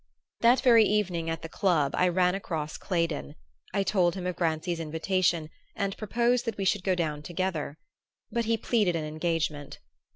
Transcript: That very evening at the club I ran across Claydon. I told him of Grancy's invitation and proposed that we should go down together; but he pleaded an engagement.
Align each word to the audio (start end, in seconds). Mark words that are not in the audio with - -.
That 0.39 0.61
very 0.61 0.83
evening 0.83 1.29
at 1.29 1.43
the 1.43 1.47
club 1.47 1.93
I 1.93 2.07
ran 2.07 2.33
across 2.33 2.75
Claydon. 2.75 3.35
I 3.71 3.83
told 3.83 4.15
him 4.15 4.25
of 4.25 4.35
Grancy's 4.35 4.79
invitation 4.79 5.51
and 5.75 5.95
proposed 5.95 6.45
that 6.45 6.57
we 6.57 6.65
should 6.65 6.83
go 6.83 6.95
down 6.95 7.21
together; 7.21 7.77
but 8.31 8.45
he 8.45 8.57
pleaded 8.57 8.95
an 8.95 9.05
engagement. 9.05 9.77